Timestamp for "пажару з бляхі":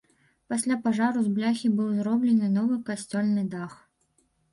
0.85-1.69